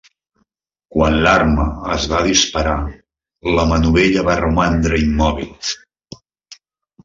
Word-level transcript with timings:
Quan 0.95 1.17
l'arma 1.27 1.65
es 1.97 2.07
va 2.15 2.23
dispara, 2.29 2.73
la 3.59 3.69
manovella 3.75 4.27
va 4.33 4.41
romandre 4.43 5.03
immòbil. 5.07 5.75